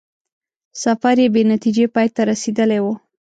[0.83, 2.93] سفر یې بې نتیجې پای ته رسېدلی وو.